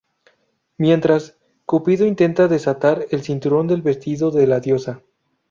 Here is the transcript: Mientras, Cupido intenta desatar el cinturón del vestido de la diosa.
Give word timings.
Mientras, 0.79 1.37
Cupido 1.67 2.07
intenta 2.07 2.47
desatar 2.47 3.05
el 3.11 3.21
cinturón 3.21 3.67
del 3.67 3.83
vestido 3.83 4.31
de 4.31 4.47
la 4.47 4.59
diosa. 4.59 5.03